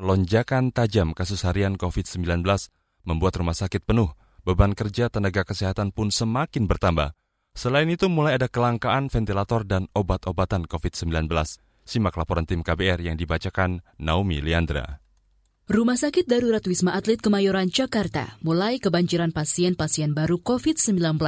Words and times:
Lonjakan 0.00 0.72
tajam 0.72 1.12
kasus 1.12 1.44
harian 1.44 1.76
COVID-19 1.76 2.40
membuat 3.04 3.36
rumah 3.36 3.52
sakit 3.52 3.84
penuh, 3.84 4.08
beban 4.40 4.72
kerja 4.72 5.12
tenaga 5.12 5.44
kesehatan 5.44 5.92
pun 5.92 6.08
semakin 6.08 6.64
bertambah. 6.64 7.12
Selain 7.52 7.84
itu 7.92 8.08
mulai 8.08 8.40
ada 8.40 8.48
kelangkaan 8.48 9.12
ventilator 9.12 9.68
dan 9.68 9.92
obat-obatan 9.92 10.64
COVID-19. 10.64 11.28
Simak 11.84 12.16
laporan 12.16 12.48
tim 12.48 12.64
KBR 12.64 13.04
yang 13.04 13.20
dibacakan 13.20 13.84
Naomi 14.00 14.40
Liandra. 14.40 15.04
Rumah 15.68 16.00
Sakit 16.00 16.24
Darurat 16.24 16.64
Wisma 16.64 16.96
Atlet 16.96 17.20
Kemayoran, 17.20 17.68
Jakarta 17.68 18.40
mulai 18.40 18.80
kebanjiran 18.80 19.36
pasien-pasien 19.36 20.16
baru 20.16 20.40
COVID-19. 20.40 21.20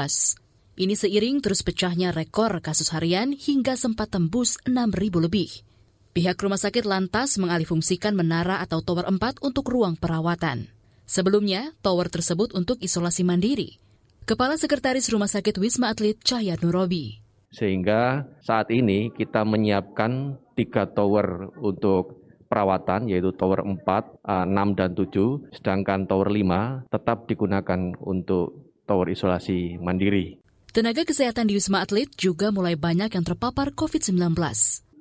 Ini 0.80 0.94
seiring 0.96 1.44
terus 1.44 1.60
pecahnya 1.60 2.16
rekor 2.16 2.64
kasus 2.64 2.96
harian 2.96 3.36
hingga 3.36 3.76
sempat 3.76 4.08
tembus 4.08 4.56
6.000 4.64 5.20
lebih. 5.20 5.73
Pihak 6.14 6.38
rumah 6.38 6.62
sakit 6.62 6.86
lantas 6.86 7.34
mengalihfungsikan 7.42 8.14
menara 8.14 8.62
atau 8.62 8.78
tower 8.78 9.02
4 9.10 9.42
untuk 9.42 9.66
ruang 9.66 9.98
perawatan. 9.98 10.70
Sebelumnya, 11.10 11.74
tower 11.82 12.06
tersebut 12.06 12.54
untuk 12.54 12.78
isolasi 12.78 13.26
mandiri. 13.26 13.82
Kepala 14.22 14.54
Sekretaris 14.54 15.10
Rumah 15.10 15.26
Sakit 15.26 15.58
Wisma 15.58 15.90
Atlet 15.90 16.14
Cahya 16.22 16.54
Nurobi. 16.62 17.18
Sehingga 17.50 18.30
saat 18.46 18.70
ini 18.70 19.10
kita 19.10 19.42
menyiapkan 19.42 20.38
tiga 20.54 20.86
tower 20.86 21.50
untuk 21.58 22.22
perawatan 22.46 23.10
yaitu 23.10 23.34
tower 23.34 23.66
4, 23.66 23.82
6 24.22 24.78
dan 24.78 24.94
7, 24.94 25.50
sedangkan 25.50 26.06
tower 26.06 26.30
5 26.30 26.94
tetap 26.94 27.26
digunakan 27.26 27.90
untuk 27.98 28.78
tower 28.86 29.10
isolasi 29.10 29.82
mandiri. 29.82 30.38
Tenaga 30.70 31.02
kesehatan 31.02 31.50
di 31.50 31.58
Wisma 31.58 31.82
Atlet 31.82 32.06
juga 32.14 32.54
mulai 32.54 32.78
banyak 32.78 33.10
yang 33.18 33.26
terpapar 33.26 33.74
COVID-19. 33.74 34.34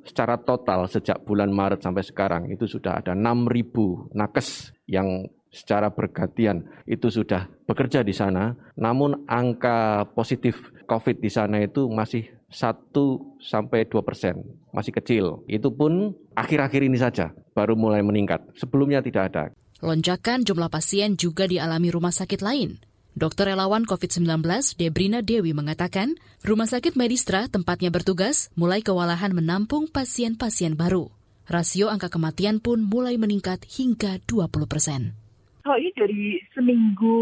Secara 0.04 0.36
total 0.40 0.88
sejak 0.92 1.24
bulan 1.24 1.48
Maret 1.50 1.80
sampai 1.80 2.04
sekarang 2.04 2.52
itu 2.52 2.68
sudah 2.68 3.00
ada 3.00 3.16
6.000 3.16 4.12
nakes 4.12 4.76
yang 4.88 5.28
secara 5.54 5.94
bergantian 5.94 6.66
itu 6.90 7.08
sudah 7.14 7.46
bekerja 7.70 8.02
di 8.02 8.12
sana, 8.12 8.58
namun 8.76 9.24
angka 9.30 10.10
positif 10.18 10.74
COVID 10.90 11.22
di 11.22 11.30
sana 11.30 11.62
itu 11.62 11.88
masih 11.88 12.26
1 12.50 12.92
sampai 13.40 13.86
2 13.86 14.02
persen, 14.04 14.44
masih 14.74 14.94
kecil. 14.94 15.26
Itu 15.48 15.72
pun 15.74 16.14
akhir-akhir 16.34 16.82
ini 16.84 16.98
saja 16.98 17.32
baru 17.54 17.78
mulai 17.78 18.02
meningkat. 18.02 18.44
Sebelumnya 18.58 19.02
tidak 19.02 19.34
ada. 19.34 19.44
Lonjakan 19.84 20.48
jumlah 20.48 20.72
pasien 20.72 21.20
juga 21.20 21.50
dialami 21.50 21.92
rumah 21.92 22.14
sakit 22.14 22.40
lain. 22.40 22.82
Dokter 23.14 23.54
relawan 23.54 23.86
COVID-19 23.86 24.42
Debrina 24.74 25.22
Dewi 25.22 25.54
mengatakan, 25.54 26.18
rumah 26.42 26.66
sakit 26.66 26.98
Medistra 26.98 27.46
tempatnya 27.46 27.94
bertugas 27.94 28.50
mulai 28.58 28.82
kewalahan 28.82 29.38
menampung 29.38 29.86
pasien-pasien 29.86 30.74
baru. 30.74 31.14
Rasio 31.46 31.94
angka 31.94 32.10
kematian 32.10 32.58
pun 32.58 32.82
mulai 32.82 33.22
meningkat 33.22 33.70
hingga 33.70 34.18
20 34.26 34.66
persen. 34.66 35.23
Kalau 35.64 35.80
ini 35.80 35.96
dari 35.96 36.44
seminggu 36.52 37.16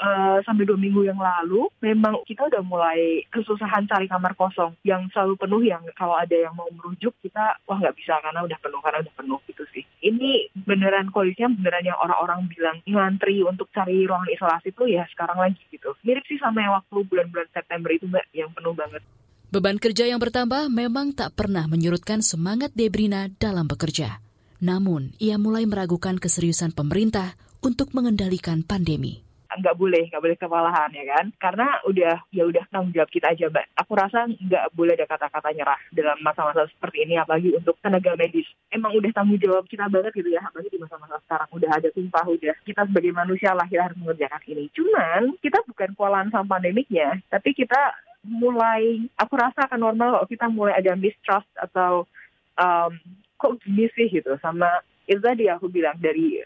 uh, 0.00 0.40
sampai 0.48 0.64
dua 0.64 0.80
minggu 0.80 1.04
yang 1.04 1.20
lalu, 1.20 1.68
memang 1.84 2.24
kita 2.24 2.48
udah 2.48 2.64
mulai 2.64 3.20
kesusahan 3.28 3.84
cari 3.84 4.08
kamar 4.08 4.32
kosong 4.32 4.72
yang 4.80 5.12
selalu 5.12 5.36
penuh. 5.36 5.60
Yang 5.60 5.92
kalau 5.92 6.16
ada 6.16 6.32
yang 6.32 6.56
mau 6.56 6.72
merujuk 6.72 7.12
kita, 7.20 7.60
wah 7.68 7.76
nggak 7.76 7.92
bisa 7.92 8.16
karena 8.24 8.48
udah 8.48 8.58
penuh 8.64 8.80
karena 8.80 9.04
udah 9.04 9.14
penuh 9.20 9.40
gitu 9.44 9.64
sih. 9.76 9.84
Ini 10.00 10.56
beneran 10.64 11.12
kondisinya 11.12 11.52
beneran 11.52 11.84
yang 11.84 12.00
orang-orang 12.00 12.48
bilang 12.48 12.80
ngantri 12.88 13.44
untuk 13.44 13.68
cari 13.76 14.08
ruangan 14.08 14.32
isolasi 14.32 14.72
tuh 14.72 14.88
ya 14.88 15.04
sekarang 15.12 15.36
lagi 15.36 15.60
gitu. 15.68 15.92
Mirip 16.00 16.24
sih 16.24 16.40
sama 16.40 16.64
yang 16.64 16.72
waktu 16.72 16.96
bulan-bulan 16.96 17.52
September 17.52 17.92
itu 17.92 18.08
mbak 18.08 18.24
yang 18.32 18.48
penuh 18.56 18.72
banget. 18.72 19.04
Beban 19.52 19.76
kerja 19.76 20.08
yang 20.08 20.16
bertambah 20.16 20.72
memang 20.72 21.12
tak 21.12 21.36
pernah 21.36 21.68
menyurutkan 21.68 22.24
semangat 22.24 22.72
Debrina 22.72 23.28
dalam 23.36 23.68
bekerja. 23.68 24.24
Namun, 24.64 25.12
ia 25.20 25.36
mulai 25.36 25.68
meragukan 25.68 26.16
keseriusan 26.16 26.72
pemerintah 26.72 27.36
untuk 27.62 27.94
mengendalikan 27.94 28.66
pandemi. 28.66 29.22
Nggak 29.52 29.76
boleh 29.76 30.08
nggak 30.08 30.22
boleh 30.24 30.38
kewalahan 30.40 30.90
ya 30.96 31.04
kan? 31.12 31.26
Karena 31.36 31.76
udah 31.84 32.24
ya 32.32 32.42
udah 32.48 32.64
tanggung 32.72 32.96
jawab 32.96 33.12
kita 33.12 33.36
aja 33.36 33.52
mbak. 33.52 33.68
Aku 33.84 33.92
rasa 33.92 34.24
nggak 34.24 34.72
boleh 34.72 34.96
ada 34.96 35.04
kata-kata 35.04 35.52
nyerah 35.52 35.76
dalam 35.92 36.16
masa-masa 36.24 36.64
seperti 36.72 37.04
ini 37.04 37.20
apalagi 37.20 37.52
untuk 37.52 37.76
tenaga 37.84 38.16
medis. 38.16 38.48
Emang 38.72 38.96
udah 38.96 39.12
tanggung 39.12 39.36
jawab 39.36 39.68
kita 39.68 39.92
banget 39.92 40.12
gitu 40.16 40.32
ya 40.32 40.40
apalagi 40.40 40.72
di 40.72 40.80
masa-masa 40.80 41.20
sekarang. 41.28 41.48
Udah 41.52 41.68
ada 41.68 41.88
tumpah 41.92 42.24
udah. 42.24 42.54
Kita 42.64 42.88
sebagai 42.88 43.12
manusia 43.12 43.52
lahir 43.52 43.78
harus 43.84 43.98
mengerjakan 44.00 44.40
ini. 44.48 44.64
Cuman 44.72 45.36
kita 45.44 45.60
bukan 45.68 45.90
kewalahan 45.92 46.32
sama 46.32 46.56
pandemiknya 46.56 47.20
tapi 47.28 47.52
kita 47.52 47.92
mulai 48.24 49.04
aku 49.20 49.34
rasa 49.36 49.68
akan 49.68 49.80
normal 49.84 50.08
kalau 50.16 50.28
kita 50.30 50.46
mulai 50.48 50.80
ada 50.80 50.96
mistrust 50.96 51.50
atau 51.58 52.08
um, 52.56 52.92
kok 53.36 53.58
gini 53.66 53.90
sih 53.98 54.06
gitu 54.08 54.38
sama 54.38 54.70
itu 55.06 55.18
tadi 55.18 55.50
aku 55.50 55.66
bilang 55.66 55.98
dari 55.98 56.38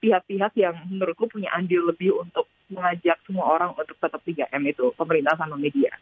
pihak 0.00 0.24
pihak-pihak 0.24 0.52
yang 0.58 0.74
menurutku 0.90 1.28
punya 1.30 1.50
andil 1.54 1.86
lebih 1.86 2.14
untuk 2.16 2.46
mengajak 2.72 3.20
semua 3.28 3.54
orang 3.54 3.76
untuk 3.76 3.96
tetap 4.00 4.20
3M 4.24 4.62
itu, 4.66 4.90
pemerintah 4.96 5.36
sama 5.36 5.54
media. 5.54 5.92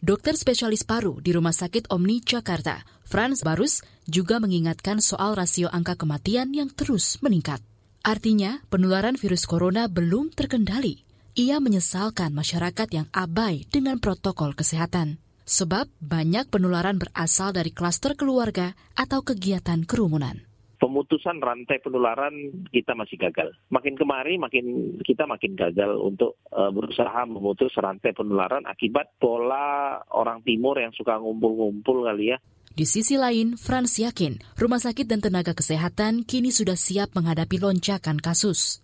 Dokter 0.00 0.32
spesialis 0.32 0.84
paru 0.84 1.20
di 1.20 1.32
Rumah 1.32 1.52
Sakit 1.52 1.92
Omni 1.92 2.24
Jakarta, 2.24 2.80
Franz 3.04 3.44
Barus, 3.44 3.84
juga 4.08 4.40
mengingatkan 4.40 5.00
soal 5.04 5.36
rasio 5.36 5.68
angka 5.68 5.96
kematian 5.96 6.56
yang 6.56 6.72
terus 6.72 7.20
meningkat. 7.20 7.60
Artinya, 8.00 8.64
penularan 8.72 9.20
virus 9.20 9.44
corona 9.44 9.88
belum 9.92 10.32
terkendali. 10.32 11.04
Ia 11.36 11.60
menyesalkan 11.60 12.32
masyarakat 12.32 12.88
yang 12.96 13.06
abai 13.12 13.68
dengan 13.68 14.00
protokol 14.00 14.56
kesehatan. 14.56 15.20
Sebab 15.44 15.90
banyak 16.00 16.48
penularan 16.48 16.96
berasal 16.96 17.52
dari 17.52 17.74
klaster 17.74 18.16
keluarga 18.16 18.72
atau 18.96 19.20
kegiatan 19.20 19.84
kerumunan 19.84 20.49
pemutusan 20.80 21.44
rantai 21.44 21.78
penularan 21.84 22.64
kita 22.72 22.96
masih 22.96 23.20
gagal. 23.20 23.52
Makin 23.68 23.94
kemari 24.00 24.40
makin 24.40 24.96
kita 25.04 25.28
makin 25.28 25.52
gagal 25.54 26.00
untuk 26.00 26.40
uh, 26.50 26.72
berusaha 26.72 27.28
memutus 27.28 27.70
rantai 27.76 28.16
penularan 28.16 28.64
akibat 28.64 29.12
pola 29.20 30.00
orang 30.16 30.40
timur 30.40 30.80
yang 30.80 30.90
suka 30.96 31.20
ngumpul-ngumpul 31.20 32.08
kali 32.08 32.32
ya. 32.34 32.40
Di 32.70 32.88
sisi 32.88 33.20
lain, 33.20 33.60
Frans 33.60 34.00
yakin 34.00 34.40
rumah 34.56 34.80
sakit 34.80 35.04
dan 35.04 35.20
tenaga 35.20 35.52
kesehatan 35.52 36.24
kini 36.24 36.48
sudah 36.48 36.78
siap 36.78 37.12
menghadapi 37.12 37.60
lonjakan 37.60 38.16
kasus 38.16 38.80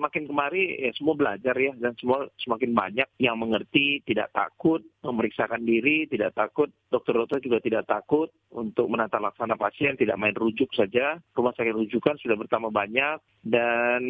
makin 0.00 0.24
kemari 0.28 0.80
ya 0.80 0.90
semua 0.96 1.14
belajar 1.16 1.54
ya 1.56 1.72
dan 1.76 1.92
semua 2.00 2.28
semakin 2.40 2.72
banyak 2.72 3.08
yang 3.20 3.36
mengerti, 3.36 4.00
tidak 4.08 4.32
takut 4.32 4.80
memeriksakan 5.04 5.62
diri, 5.62 6.08
tidak 6.08 6.32
takut 6.32 6.72
dokter-dokter 6.88 7.40
juga 7.44 7.58
tidak 7.60 7.84
takut 7.88 8.28
untuk 8.52 8.88
menata 8.88 9.20
laksana 9.20 9.56
pasien, 9.56 9.96
tidak 9.96 10.16
main 10.16 10.36
rujuk 10.36 10.72
saja. 10.72 11.20
Rumah 11.36 11.52
sakit 11.52 11.74
rujukan 11.76 12.16
sudah 12.20 12.36
bertambah 12.36 12.72
banyak 12.72 13.16
dan 13.44 14.02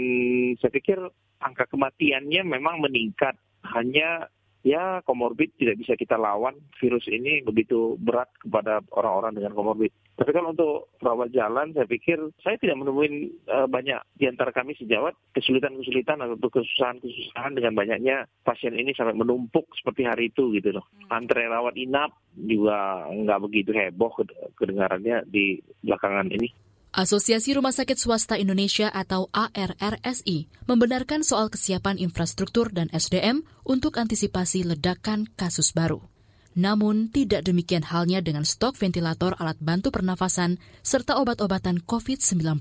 saya 0.59 0.73
pikir 0.73 0.99
angka 1.43 1.67
kematiannya 1.71 2.43
memang 2.47 2.79
meningkat. 2.79 3.35
Hanya 3.63 4.27
ya 4.62 5.03
komorbid 5.03 5.55
tidak 5.59 5.78
bisa 5.83 5.99
kita 5.99 6.15
lawan 6.15 6.55
virus 6.78 7.06
ini 7.11 7.43
begitu 7.43 7.99
berat 7.99 8.31
kepada 8.39 8.81
orang-orang 8.95 9.39
dengan 9.39 9.53
komorbid. 9.59 9.91
Tapi 10.15 10.31
kalau 10.31 10.55
untuk 10.55 10.95
perawat 11.03 11.34
jalan, 11.34 11.75
saya 11.75 11.87
pikir 11.87 12.19
saya 12.41 12.55
tidak 12.59 12.78
menemui 12.78 13.34
uh, 13.50 13.67
banyak 13.67 13.99
di 14.15 14.31
antara 14.31 14.55
kami 14.55 14.78
sejawat 14.78 15.19
kesulitan-kesulitan 15.34 16.23
atau 16.23 16.39
kesusahan-kesusahan 16.39 17.59
dengan 17.59 17.75
banyaknya 17.75 18.17
pasien 18.47 18.78
ini 18.78 18.95
sampai 18.95 19.19
menumpuk 19.19 19.67
seperti 19.75 20.06
hari 20.06 20.31
itu 20.31 20.55
gitu 20.55 20.79
loh. 20.79 20.87
Hmm. 21.11 21.23
Antre 21.23 21.50
rawat 21.50 21.75
inap 21.75 22.15
juga 22.39 23.11
nggak 23.11 23.43
begitu 23.50 23.71
heboh 23.75 24.15
kedengarannya 24.56 25.27
di 25.27 25.59
belakangan 25.83 26.31
ini. 26.31 26.72
Asosiasi 26.93 27.57
Rumah 27.57 27.73
Sakit 27.73 27.97
Swasta 27.97 28.37
Indonesia 28.37 28.93
atau 28.93 29.33
ARRSI 29.33 30.53
membenarkan 30.69 31.25
soal 31.25 31.49
kesiapan 31.49 31.97
infrastruktur 31.97 32.69
dan 32.69 32.93
SDM 32.93 33.49
untuk 33.65 33.97
antisipasi 33.97 34.61
ledakan 34.69 35.25
kasus 35.33 35.73
baru. 35.73 36.05
Namun, 36.53 37.09
tidak 37.09 37.49
demikian 37.49 37.81
halnya 37.81 38.21
dengan 38.21 38.45
stok 38.45 38.77
ventilator 38.77 39.33
alat 39.41 39.57
bantu 39.57 39.89
pernafasan 39.89 40.61
serta 40.85 41.17
obat-obatan 41.17 41.81
COVID-19. 41.81 42.61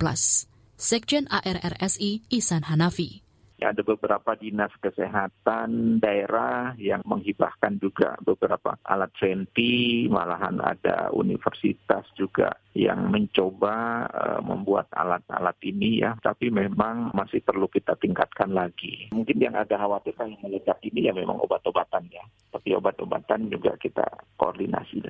Sekjen 0.80 1.28
ARRSI 1.28 2.24
Isan 2.32 2.64
Hanafi 2.64 3.28
ada 3.66 3.82
beberapa 3.86 4.34
dinas 4.38 4.72
kesehatan 4.82 6.00
daerah 6.02 6.74
yang 6.78 7.02
menghibahkan 7.04 7.78
juga 7.82 8.18
beberapa 8.24 8.78
alat 8.86 9.12
venti, 9.18 10.06
malahan 10.10 10.58
ada 10.62 11.10
universitas 11.14 12.06
juga 12.18 12.56
yang 12.72 13.12
mencoba 13.12 14.08
uh, 14.08 14.42
membuat 14.42 14.88
alat-alat 14.96 15.58
ini 15.68 16.02
ya, 16.02 16.16
tapi 16.24 16.48
memang 16.48 17.12
masih 17.12 17.44
perlu 17.44 17.68
kita 17.68 18.00
tingkatkan 18.00 18.56
lagi. 18.56 19.12
Mungkin 19.12 19.38
yang 19.38 19.56
ada 19.60 19.76
khawatir 19.76 20.16
yang 20.16 20.40
meledak 20.40 20.80
ini 20.88 21.10
ya 21.10 21.14
memang 21.14 21.38
obat-obatan 21.44 22.08
ya, 22.08 22.24
tapi 22.54 22.72
obat-obatan 22.76 23.52
juga 23.52 23.76
kita 23.76 24.08
koordinasi. 24.40 25.02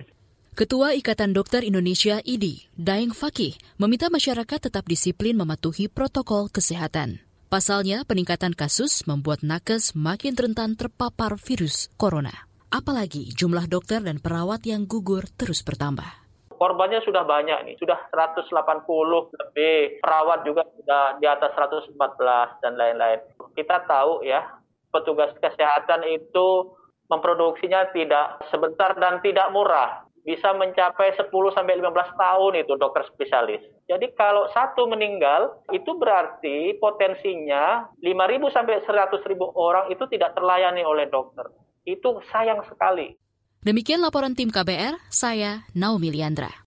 Ketua 0.51 0.91
Ikatan 0.99 1.31
Dokter 1.31 1.63
Indonesia 1.63 2.19
IDI, 2.21 2.67
Daeng 2.75 3.15
Fakih, 3.15 3.55
meminta 3.79 4.11
masyarakat 4.11 4.67
tetap 4.67 4.83
disiplin 4.83 5.39
mematuhi 5.39 5.87
protokol 5.87 6.51
kesehatan. 6.51 7.30
Pasalnya, 7.51 8.07
peningkatan 8.07 8.55
kasus 8.55 9.03
membuat 9.03 9.43
nakes 9.43 9.91
makin 9.91 10.39
rentan 10.39 10.79
terpapar 10.79 11.35
virus 11.35 11.91
corona. 11.99 12.47
Apalagi 12.71 13.27
jumlah 13.35 13.67
dokter 13.67 13.99
dan 13.99 14.23
perawat 14.23 14.63
yang 14.63 14.87
gugur 14.87 15.27
terus 15.35 15.59
bertambah 15.59 16.23
korbannya 16.61 17.01
sudah 17.01 17.25
banyak 17.25 17.57
nih, 17.65 17.75
sudah 17.81 17.97
180 18.13 18.45
lebih, 19.33 19.97
perawat 19.97 20.45
juga 20.45 20.61
sudah 20.77 21.17
di 21.17 21.25
atas 21.25 21.57
114 21.57 22.61
dan 22.61 22.77
lain-lain. 22.77 23.17
Kita 23.57 23.81
tahu 23.89 24.21
ya, 24.21 24.45
petugas 24.93 25.33
kesehatan 25.41 26.05
itu 26.05 26.69
memproduksinya 27.09 27.89
tidak 27.97 28.45
sebentar 28.53 28.93
dan 28.95 29.25
tidak 29.25 29.49
murah 29.49 30.05
bisa 30.21 30.53
mencapai 30.53 31.17
10 31.17 31.29
sampai 31.57 31.81
15 31.81 32.13
tahun 32.13 32.53
itu 32.61 32.73
dokter 32.77 33.03
spesialis. 33.09 33.61
Jadi 33.89 34.13
kalau 34.13 34.45
satu 34.53 34.85
meninggal 34.85 35.61
itu 35.73 35.97
berarti 35.97 36.77
potensinya 36.77 37.89
5.000 37.99 38.55
sampai 38.55 38.85
100.000 38.85 39.17
orang 39.57 39.89
itu 39.89 40.05
tidak 40.13 40.37
terlayani 40.37 40.85
oleh 40.85 41.09
dokter. 41.09 41.49
Itu 41.81 42.21
sayang 42.29 42.61
sekali. 42.69 43.17
Demikian 43.61 44.01
laporan 44.01 44.33
tim 44.33 44.49
KBR, 44.49 44.97
saya 45.09 45.65
Naomi 45.77 46.09
Liandra. 46.09 46.60